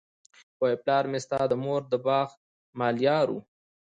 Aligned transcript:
وايي 0.61 0.77
پلار 0.83 1.03
مي 1.11 1.19
ستا 1.25 1.39
د 1.47 1.53
مور 1.63 1.81
د 1.91 1.93
باغ 2.05 2.27
ملیار 2.79 3.27
وو 3.31 3.39